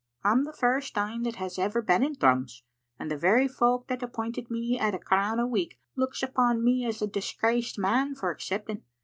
I'm 0.23 0.45
the 0.45 0.51
first 0.53 0.97
ane 0.97 1.21
that 1.25 1.35
has 1.35 1.59
ever 1.59 1.79
been 1.79 2.01
in 2.01 2.15
Thrums, 2.15 2.63
and 2.97 3.11
the 3.11 3.15
very 3.17 3.47
folk 3.47 3.85
that 3.85 4.01
appointed 4.01 4.49
me 4.49 4.79
at 4.79 4.95
a 4.95 4.97
crown 4.97 5.39
a 5.39 5.45
week 5.45 5.77
looks 5.95 6.23
upon 6.23 6.63
me 6.63 6.87
as 6.87 7.03
a 7.03 7.07
disgraced 7.07 7.77
man 7.77 8.15
for 8.15 8.31
accepting. 8.31 8.81